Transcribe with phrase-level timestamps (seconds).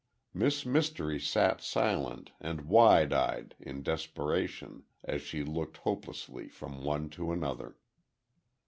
[0.33, 7.07] Miss Mystery sat silent, and wide eyed in desperation, as she looked hopelessly from one
[7.11, 7.77] to another.